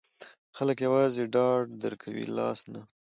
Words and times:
خلګ 0.57 0.77
یوازې 0.87 1.23
ډاډ 1.33 1.65
درکوي، 1.83 2.25
لاس 2.37 2.59
نه. 2.71 2.81